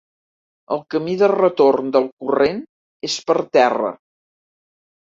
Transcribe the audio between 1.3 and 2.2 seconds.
retorn del